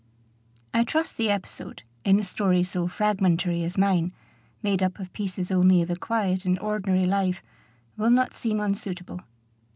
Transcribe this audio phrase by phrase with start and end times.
[0.73, 4.13] I trust the episode, in a story so fragmentary as mine,
[4.63, 7.43] made up of pieces only of a quiet and ordinary life,
[7.97, 9.19] will not seem unsuitable.